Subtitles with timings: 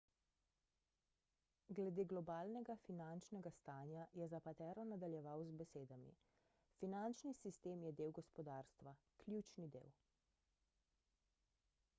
[1.79, 6.15] glede globalnega finančnega stanja je zapatero nadaljeval z besedami
[6.79, 8.95] finančni sistem je del gospodarstva
[9.25, 9.97] ključni del